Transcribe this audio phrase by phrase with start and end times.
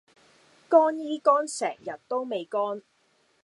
[0.67, 2.81] 乾衣乾成日都未乾